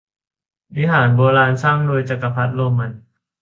[0.75, 2.91] วิหารโบราณสร้างโดยจักรพรรดิโรมัน